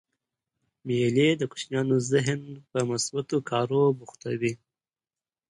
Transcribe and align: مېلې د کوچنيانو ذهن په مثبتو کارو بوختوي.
مېلې 0.85 1.29
د 1.37 1.41
کوچنيانو 1.51 1.95
ذهن 2.11 2.41
په 2.71 2.79
مثبتو 2.89 3.37
کارو 3.49 3.81
بوختوي. 3.97 4.53